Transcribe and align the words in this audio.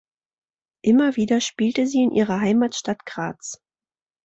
Immer 0.81 1.15
wieder 1.15 1.39
spielte 1.41 1.85
sie 1.85 2.01
in 2.01 2.11
ihrer 2.11 2.39
Heimatstadt 2.41 3.05
Graz. 3.05 3.61